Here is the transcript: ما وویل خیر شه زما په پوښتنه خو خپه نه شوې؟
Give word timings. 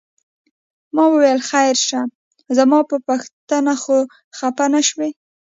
ما 0.95 1.03
وویل 1.09 1.39
خیر 1.49 1.75
شه 1.87 2.01
زما 2.57 2.79
په 2.89 2.95
پوښتنه 3.07 3.73
خو 3.83 3.97
خپه 4.37 4.65
نه 4.73 4.81
شوې؟ 4.87 5.09